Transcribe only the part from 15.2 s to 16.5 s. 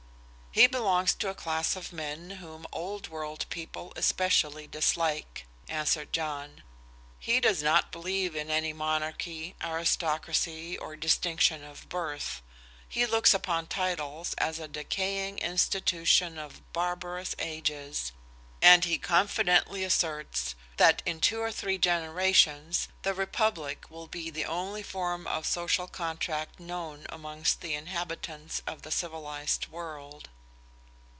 institution